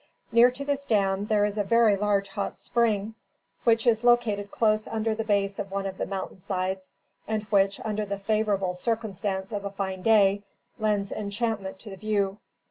Near 0.31 0.49
to 0.49 0.65
this 0.65 0.87
dam, 0.87 1.27
there 1.27 1.45
is 1.45 1.59
a 1.59 1.63
very 1.63 1.95
large 1.95 2.29
hot 2.29 2.57
spring, 2.57 3.13
which 3.65 3.85
is 3.85 4.03
located 4.03 4.49
close 4.49 4.87
under 4.87 5.13
the 5.13 5.23
base 5.23 5.59
of 5.59 5.69
one 5.69 5.85
of 5.85 5.99
the 5.99 6.07
mountain 6.07 6.39
sides, 6.39 6.93
and 7.27 7.43
which, 7.51 7.79
under 7.81 8.03
the 8.05 8.17
favorable 8.17 8.73
circumstance 8.73 9.51
of 9.51 9.63
a 9.63 9.69
fine 9.69 10.01
day, 10.01 10.41
lends 10.79 11.11
enchantment 11.11 11.77
to 11.81 11.91
the 11.91 11.97
view. 11.97 12.39